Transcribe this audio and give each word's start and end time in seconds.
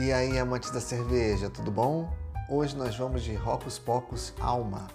E 0.00 0.12
aí, 0.12 0.38
amantes 0.38 0.70
da 0.70 0.80
cerveja, 0.80 1.50
tudo 1.50 1.72
bom? 1.72 2.08
Hoje 2.48 2.76
nós 2.76 2.96
vamos 2.96 3.24
de 3.24 3.34
Rocos 3.34 3.80
Pocos 3.80 4.32
Alma. 4.38 4.86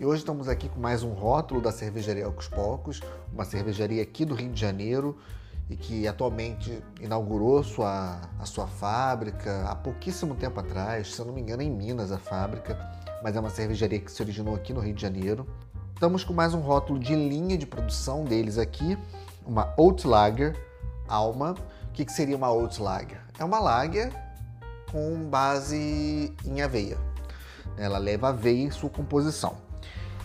E 0.00 0.06
hoje 0.06 0.20
estamos 0.20 0.48
aqui 0.48 0.70
com 0.70 0.80
mais 0.80 1.02
um 1.02 1.12
rótulo 1.12 1.60
da 1.60 1.70
cervejaria 1.70 2.24
Rocos 2.24 2.48
Pocos, 2.48 3.02
uma 3.30 3.44
cervejaria 3.44 4.02
aqui 4.02 4.24
do 4.24 4.34
Rio 4.34 4.50
de 4.50 4.58
Janeiro 4.58 5.18
e 5.68 5.76
que 5.76 6.06
atualmente 6.06 6.82
inaugurou 7.00 7.62
sua, 7.62 8.20
a 8.38 8.44
sua 8.44 8.66
fábrica 8.66 9.64
há 9.68 9.74
pouquíssimo 9.74 10.34
tempo 10.34 10.60
atrás, 10.60 11.14
se 11.14 11.20
eu 11.20 11.26
não 11.26 11.32
me 11.32 11.40
engano, 11.40 11.62
em 11.62 11.70
Minas 11.70 12.12
a 12.12 12.18
fábrica, 12.18 12.78
mas 13.22 13.34
é 13.34 13.40
uma 13.40 13.50
cervejaria 13.50 13.98
que 13.98 14.12
se 14.12 14.22
originou 14.22 14.54
aqui 14.54 14.72
no 14.72 14.80
Rio 14.80 14.94
de 14.94 15.00
Janeiro. 15.00 15.46
Estamos 15.94 16.22
com 16.22 16.34
mais 16.34 16.52
um 16.52 16.60
rótulo 16.60 16.98
de 16.98 17.14
linha 17.14 17.56
de 17.56 17.66
produção 17.66 18.24
deles 18.24 18.58
aqui, 18.58 18.98
uma 19.46 19.72
Oat 19.78 20.06
Lager 20.06 20.54
Alma. 21.08 21.54
O 21.88 21.92
que, 21.92 22.04
que 22.04 22.12
seria 22.12 22.36
uma 22.36 22.52
Oat 22.52 22.82
Lager? 22.82 23.20
É 23.38 23.44
uma 23.44 23.58
lager 23.58 24.12
com 24.90 25.28
base 25.28 26.34
em 26.44 26.60
aveia. 26.60 26.98
Ela 27.76 27.98
leva 27.98 28.28
aveia 28.28 28.64
em 28.64 28.70
sua 28.70 28.90
composição. 28.90 29.63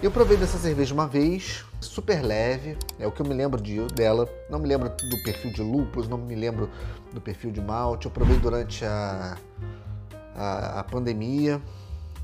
Eu 0.02 0.10
provei 0.10 0.38
dessa 0.38 0.58
cerveja 0.58 0.94
uma 0.94 1.06
vez, 1.06 1.66
super 1.82 2.22
leve, 2.22 2.78
é 2.98 3.06
o 3.06 3.12
que 3.12 3.22
eu 3.22 3.26
me 3.26 3.34
lembro 3.34 3.62
de, 3.62 3.86
dela. 3.88 4.30
Não 4.50 4.58
me 4.58 4.66
lembro 4.66 4.88
do 4.88 5.24
perfil 5.24 5.52
de 5.52 5.62
lúpus, 5.62 6.08
não 6.08 6.18
me 6.18 6.36
lembro 6.36 6.70
do 7.12 7.20
perfil 7.20 7.52
de 7.52 7.60
malte. 7.60 8.06
Eu 8.06 8.12
provei 8.12 8.38
durante 8.40 8.86
a, 8.86 9.38
a, 10.34 10.80
a 10.80 10.84
pandemia. 10.86 11.62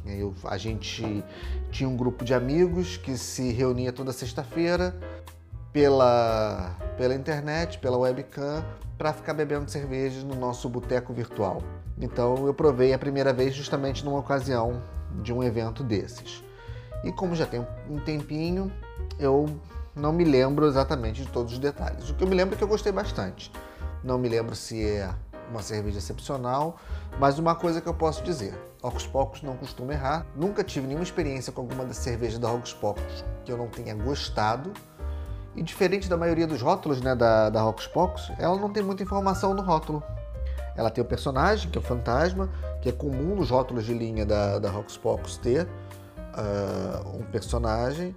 Eu, 0.05 0.33
a 0.45 0.57
gente 0.57 1.21
tinha 1.69 1.89
um 1.89 1.97
grupo 1.97 2.23
de 2.23 2.33
amigos 2.33 2.95
que 2.95 3.17
se 3.17 3.51
reunia 3.51 3.91
toda 3.91 4.13
sexta-feira 4.13 4.95
pela, 5.73 6.77
pela 6.97 7.13
internet, 7.13 7.79
pela 7.79 7.97
webcam, 7.97 8.63
para 8.97 9.11
ficar 9.11 9.33
bebendo 9.33 9.69
cervejas 9.69 10.23
no 10.23 10.35
nosso 10.35 10.69
boteco 10.69 11.11
virtual. 11.11 11.61
Então 11.99 12.47
eu 12.47 12.53
provei 12.53 12.93
a 12.93 12.97
primeira 12.97 13.33
vez 13.33 13.53
justamente 13.53 14.05
numa 14.05 14.19
ocasião 14.19 14.81
de 15.21 15.33
um 15.33 15.43
evento 15.43 15.83
desses. 15.83 16.45
E 17.03 17.11
como 17.11 17.35
já 17.35 17.45
tem 17.45 17.65
um 17.89 17.99
tempinho, 17.99 18.71
eu 19.19 19.47
não 19.95 20.11
me 20.11 20.23
lembro 20.23 20.65
exatamente 20.65 21.23
de 21.23 21.31
todos 21.31 21.53
os 21.53 21.59
detalhes. 21.59 22.09
O 22.09 22.15
que 22.15 22.23
eu 22.23 22.27
me 22.27 22.35
lembro 22.35 22.55
é 22.55 22.57
que 22.57 22.63
eu 22.63 22.67
gostei 22.67 22.91
bastante. 22.91 23.51
Não 24.03 24.17
me 24.17 24.27
lembro 24.27 24.55
se 24.55 24.85
é 24.85 25.09
uma 25.49 25.61
cerveja 25.61 25.99
excepcional, 25.99 26.77
mas 27.19 27.39
uma 27.39 27.55
coisa 27.55 27.79
que 27.79 27.87
eu 27.87 27.93
posso 27.93 28.23
dizer: 28.23 28.53
Ocos 28.81 29.07
Pocos 29.07 29.41
não 29.41 29.55
costuma 29.55 29.93
errar. 29.93 30.25
Nunca 30.35 30.63
tive 30.63 30.87
nenhuma 30.87 31.03
experiência 31.03 31.51
com 31.51 31.61
alguma 31.61 31.85
das 31.85 31.97
cervejas 31.97 32.39
da 32.39 32.51
Ocos 32.51 32.73
Pocos 32.73 33.23
que 33.43 33.51
eu 33.51 33.57
não 33.57 33.67
tenha 33.67 33.95
gostado. 33.95 34.73
E 35.55 35.63
diferente 35.63 36.09
da 36.09 36.17
maioria 36.17 36.45
dos 36.45 36.61
rótulos 36.61 37.01
né, 37.01 37.15
da, 37.15 37.49
da 37.49 37.65
Ocos 37.65 37.87
Pocos, 37.87 38.29
ela 38.37 38.57
não 38.57 38.69
tem 38.69 38.83
muita 38.83 39.03
informação 39.03 39.53
no 39.53 39.61
rótulo. 39.61 40.03
Ela 40.75 40.91
tem 40.91 41.01
o 41.01 41.07
personagem, 41.07 41.71
que 41.71 41.77
é 41.77 41.81
o 41.81 41.83
fantasma, 41.83 42.49
que 42.81 42.89
é 42.89 42.91
comum 42.91 43.35
nos 43.35 43.49
rótulos 43.49 43.85
de 43.85 43.93
linha 43.93 44.25
da, 44.25 44.59
da 44.59 44.77
Ocos 44.77 44.97
Pocos 44.97 45.37
ter 45.37 45.65
uh, 46.35 47.17
um 47.17 47.23
personagem, 47.23 48.15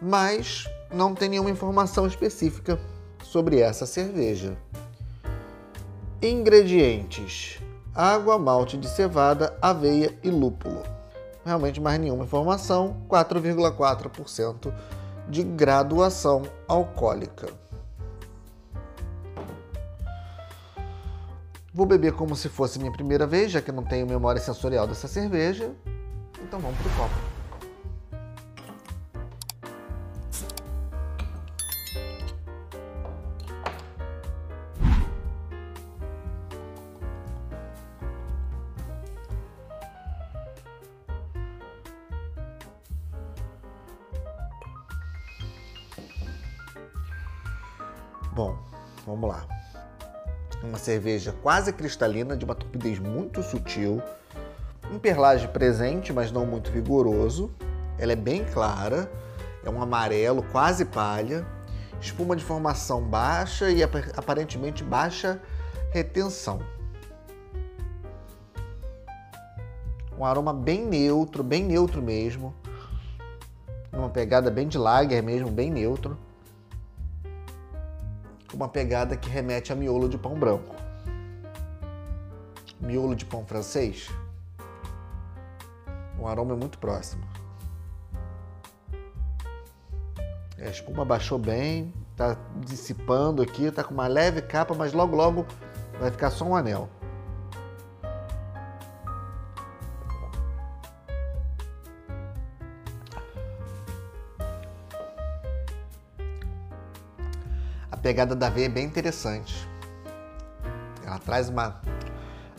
mas 0.00 0.68
não 0.92 1.14
tem 1.14 1.28
nenhuma 1.28 1.50
informação 1.50 2.06
específica 2.06 2.78
sobre 3.22 3.60
essa 3.60 3.86
cerveja. 3.86 4.56
Ingredientes: 6.22 7.60
água, 7.94 8.38
malte 8.38 8.76
de 8.76 8.88
cevada, 8.88 9.56
aveia 9.60 10.16
e 10.22 10.30
lúpulo. 10.30 10.82
Realmente 11.44 11.80
mais 11.80 12.00
nenhuma 12.00 12.24
informação, 12.24 12.96
4,4% 13.08 14.72
de 15.28 15.42
graduação 15.42 16.42
alcoólica. 16.66 17.48
Vou 21.72 21.84
beber 21.86 22.12
como 22.12 22.36
se 22.36 22.48
fosse 22.48 22.78
minha 22.78 22.92
primeira 22.92 23.26
vez, 23.26 23.50
já 23.50 23.60
que 23.60 23.72
não 23.72 23.82
tenho 23.82 24.06
memória 24.06 24.40
sensorial 24.40 24.86
dessa 24.86 25.08
cerveja. 25.08 25.72
Então 26.40 26.60
vamos 26.60 26.78
pro 26.78 26.90
copo. 26.90 27.33
Bom, 48.34 48.58
vamos 49.06 49.28
lá. 49.28 49.46
Uma 50.60 50.76
cerveja 50.76 51.32
quase 51.40 51.72
cristalina, 51.72 52.36
de 52.36 52.44
uma 52.44 52.56
tupidez 52.56 52.98
muito 52.98 53.44
sutil, 53.44 54.02
um 54.90 54.98
perlage 54.98 55.46
presente, 55.46 56.12
mas 56.12 56.32
não 56.32 56.44
muito 56.44 56.72
vigoroso. 56.72 57.48
Ela 57.96 58.10
é 58.10 58.16
bem 58.16 58.44
clara, 58.44 59.08
é 59.64 59.70
um 59.70 59.80
amarelo 59.80 60.42
quase 60.50 60.84
palha, 60.84 61.46
espuma 62.00 62.34
de 62.34 62.42
formação 62.42 63.00
baixa 63.02 63.70
e 63.70 63.84
aparentemente 63.84 64.82
baixa 64.82 65.40
retenção. 65.92 66.58
Um 70.18 70.24
aroma 70.24 70.52
bem 70.52 70.84
neutro, 70.84 71.44
bem 71.44 71.62
neutro 71.62 72.02
mesmo. 72.02 72.52
Uma 73.92 74.08
pegada 74.08 74.50
bem 74.50 74.66
de 74.66 74.76
lager 74.76 75.22
mesmo, 75.22 75.52
bem 75.52 75.70
neutro 75.70 76.18
uma 78.54 78.68
pegada 78.68 79.16
que 79.16 79.28
remete 79.28 79.72
a 79.72 79.76
miolo 79.76 80.08
de 80.08 80.16
pão 80.16 80.34
branco. 80.34 80.74
Miolo 82.80 83.14
de 83.14 83.24
pão 83.24 83.44
francês. 83.44 84.08
O 86.18 86.26
aroma 86.26 86.54
é 86.54 86.56
muito 86.56 86.78
próximo. 86.78 87.24
A 90.58 90.68
espuma 90.70 91.04
baixou 91.04 91.38
bem, 91.38 91.92
tá 92.16 92.36
dissipando 92.56 93.42
aqui, 93.42 93.70
tá 93.70 93.82
com 93.82 93.92
uma 93.92 94.06
leve 94.06 94.40
capa, 94.40 94.74
mas 94.74 94.92
logo 94.92 95.14
logo 95.14 95.46
vai 95.98 96.10
ficar 96.10 96.30
só 96.30 96.44
um 96.44 96.56
anel. 96.56 96.88
Pegada 107.96 108.34
da 108.34 108.46
aveia 108.46 108.66
é 108.66 108.68
bem 108.68 108.84
interessante. 108.84 109.68
Ela 111.04 111.18
traz 111.18 111.48
uma, 111.48 111.80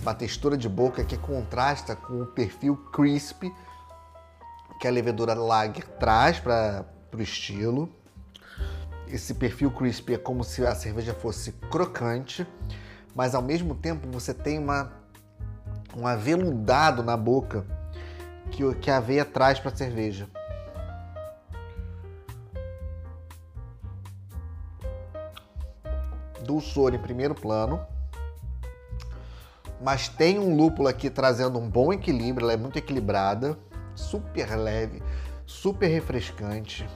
uma 0.02 0.14
textura 0.14 0.56
de 0.58 0.70
boca 0.70 1.04
que 1.04 1.18
contrasta 1.18 1.96
com 1.96 2.22
o 2.22 2.26
perfil 2.26 2.78
crisp 2.92 3.52
que 4.80 4.88
a 4.88 4.92
levedura 4.92 5.34
lager 5.34 5.88
traz 6.00 6.40
para 6.40 6.86
o 7.14 7.22
estilo. 7.22 7.90
Esse 9.08 9.34
perfil 9.34 9.72
crisp 9.72 10.14
é 10.14 10.18
como 10.18 10.44
se 10.44 10.66
a 10.66 10.76
cerveja 10.76 11.14
fosse 11.14 11.52
crocante, 11.72 12.46
mas 13.16 13.34
ao 13.34 13.42
mesmo 13.42 13.76
tempo 13.76 14.08
você 14.12 14.34
tem 14.34 14.60
uma, 14.60 14.92
um 15.96 16.06
aveludado 16.06 17.04
na 17.04 17.16
boca 17.16 17.66
que, 18.52 18.76
que 18.76 18.92
a 18.92 18.98
aveia 18.98 19.24
traz 19.24 19.60
para 19.60 19.72
a 19.72 19.76
cerveja. 19.76 20.28
Dulçor 26.46 26.94
em 26.94 27.00
primeiro 27.00 27.34
plano, 27.34 27.86
mas 29.82 30.08
tem 30.08 30.40
um 30.40 30.56
lúpulo 30.56 30.88
aqui 30.88 31.10
trazendo 31.10 31.60
um 31.60 31.70
bom 31.70 31.92
equilíbrio, 31.92 32.46
ela 32.46 32.54
é 32.54 32.58
muito 32.58 32.78
equilibrada, 32.78 33.58
super 33.96 34.56
leve, 34.56 35.02
super 35.46 35.88
refrescante. 35.88 36.88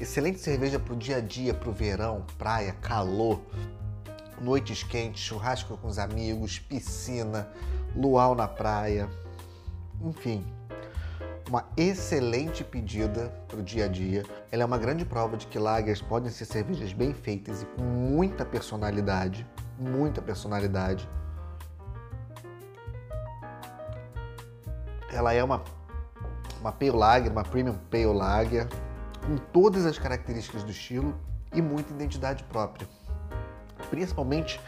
Excelente 0.00 0.38
cerveja 0.38 0.78
para 0.78 0.92
o 0.92 0.96
dia 0.96 1.16
a 1.16 1.20
dia, 1.20 1.54
para 1.54 1.68
o 1.68 1.72
verão, 1.72 2.24
praia, 2.38 2.72
calor, 2.74 3.40
noites 4.40 4.82
quentes, 4.82 5.22
churrasco 5.22 5.76
com 5.78 5.88
os 5.88 5.98
amigos, 5.98 6.58
piscina, 6.58 7.48
luau 7.94 8.34
na 8.34 8.46
praia, 8.46 9.08
enfim, 10.02 10.44
uma 11.48 11.64
excelente 11.76 12.64
pedida 12.64 13.32
para 13.46 13.58
o 13.58 13.62
dia 13.62 13.84
a 13.84 13.88
dia. 13.88 14.24
Ela 14.50 14.62
é 14.62 14.66
uma 14.66 14.78
grande 14.78 15.04
prova 15.04 15.36
de 15.36 15.46
que 15.46 15.58
lagers 15.58 16.02
podem 16.02 16.30
ser 16.30 16.44
cervejas 16.44 16.92
bem 16.92 17.12
feitas 17.14 17.62
e 17.62 17.66
com 17.66 17.82
muita 17.82 18.44
personalidade, 18.44 19.46
muita 19.78 20.20
personalidade. 20.20 21.08
Ela 25.12 25.32
é 25.32 25.42
uma 25.42 25.62
uma 26.60 26.72
pale 26.72 26.90
lager, 26.90 27.30
uma 27.30 27.44
premium 27.44 27.78
pale 27.90 28.06
lager, 28.06 28.66
com 29.24 29.36
todas 29.36 29.86
as 29.86 29.98
características 29.98 30.64
do 30.64 30.70
estilo 30.70 31.14
e 31.54 31.62
muita 31.62 31.92
identidade 31.92 32.42
própria. 32.44 32.88
principalmente 33.88 34.60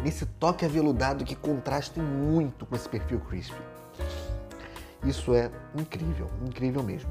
nesse 0.00 0.24
toque 0.24 0.64
aveludado 0.64 1.24
que 1.24 1.34
contrasta 1.34 2.00
muito 2.00 2.64
com 2.64 2.76
esse 2.76 2.88
perfil 2.88 3.18
crispy. 3.20 3.79
Isso 5.04 5.34
é 5.34 5.50
incrível, 5.74 6.28
incrível 6.46 6.82
mesmo. 6.82 7.10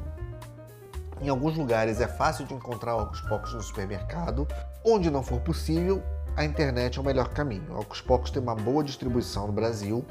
Em 1.21 1.27
alguns 1.27 1.57
lugares 1.57 1.99
é 1.99 2.07
fácil 2.07 2.45
de 2.45 2.53
encontrar 2.53 2.95
Ocos 2.95 3.21
Pocos 3.21 3.53
no 3.53 3.61
supermercado. 3.61 4.47
Onde 4.85 5.09
não 5.09 5.21
for 5.21 5.41
possível, 5.41 6.01
a 6.35 6.45
internet 6.45 6.97
é 6.97 7.01
o 7.01 7.03
melhor 7.03 7.29
caminho. 7.29 7.75
A 7.75 7.79
Ocos 7.79 7.99
Pocos 7.99 8.31
tem 8.31 8.41
uma 8.41 8.55
boa 8.55 8.83
distribuição 8.83 9.47
no 9.47 9.53
Brasil, 9.53 10.05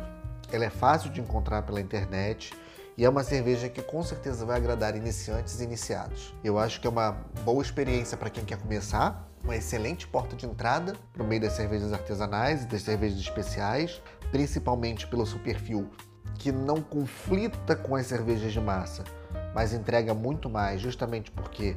ela 0.53 0.65
é 0.65 0.71
fácil 0.71 1.11
de 1.11 1.21
encontrar 1.21 1.63
pela 1.63 1.81
internet 1.81 2.55
e 2.97 3.05
é 3.05 3.09
uma 3.09 3.23
cerveja 3.23 3.69
que 3.69 3.81
com 3.81 4.03
certeza 4.03 4.45
vai 4.45 4.57
agradar 4.57 4.97
iniciantes 4.97 5.61
e 5.61 5.65
iniciados. 5.65 6.35
Eu 6.43 6.59
acho 6.59 6.81
que 6.81 6.87
é 6.87 6.91
uma 6.91 7.13
boa 7.45 7.63
experiência 7.63 8.17
para 8.17 8.29
quem 8.29 8.45
quer 8.45 8.59
começar, 8.59 9.31
uma 9.45 9.57
excelente 9.57 10.07
porta 10.07 10.35
de 10.35 10.47
entrada 10.47 10.95
no 11.17 11.25
meio 11.25 11.41
das 11.41 11.53
cervejas 11.53 11.93
artesanais 11.93 12.65
e 12.65 12.67
das 12.67 12.83
cervejas 12.83 13.21
especiais, 13.21 14.03
principalmente 14.31 15.07
pelo 15.07 15.25
seu 15.25 15.39
perfil 15.39 15.89
que 16.39 16.53
não 16.53 16.81
conflita 16.81 17.75
com 17.75 17.97
as 17.97 18.07
cervejas 18.07 18.53
de 18.53 18.61
massa, 18.61 19.05
mas 19.53 19.75
entrega 19.75 20.15
muito 20.15 20.49
mais, 20.49 20.81
justamente 20.81 21.31
porque 21.31 21.77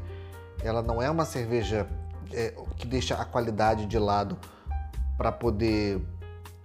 ela 0.63 0.81
não 0.81 1.01
é 1.01 1.09
uma 1.09 1.25
cerveja 1.25 1.87
é, 2.31 2.53
que 2.77 2.87
deixa 2.87 3.15
a 3.15 3.25
qualidade 3.25 3.85
de 3.87 3.97
lado 3.97 4.37
para 5.17 5.31
poder 5.31 5.99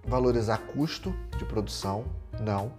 valorizar 0.05 0.59
custo 0.59 1.13
de 1.37 1.43
produção, 1.43 2.05
não. 2.39 2.71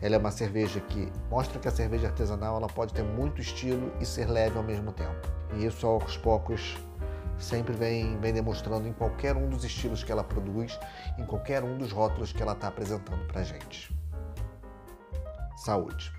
Ela 0.00 0.16
é 0.16 0.18
uma 0.18 0.30
cerveja 0.30 0.78
que 0.78 1.10
mostra 1.30 1.58
que 1.58 1.66
a 1.66 1.70
cerveja 1.70 2.08
artesanal 2.08 2.56
ela 2.56 2.68
pode 2.68 2.92
ter 2.92 3.02
muito 3.02 3.40
estilo 3.40 3.92
e 4.00 4.04
ser 4.04 4.28
leve 4.28 4.56
ao 4.56 4.62
mesmo 4.62 4.92
tempo. 4.92 5.26
E 5.54 5.64
isso 5.64 5.86
aos 5.86 6.16
poucos 6.18 6.76
sempre 7.38 7.74
vem, 7.74 8.18
vem 8.18 8.32
demonstrando 8.32 8.86
em 8.86 8.92
qualquer 8.92 9.36
um 9.36 9.48
dos 9.48 9.64
estilos 9.64 10.04
que 10.04 10.12
ela 10.12 10.22
produz, 10.22 10.78
em 11.18 11.24
qualquer 11.24 11.62
um 11.64 11.76
dos 11.76 11.92
rótulos 11.92 12.32
que 12.32 12.42
ela 12.42 12.52
está 12.52 12.68
apresentando 12.68 13.26
para 13.26 13.42
gente. 13.42 13.94
Saúde! 15.56 16.15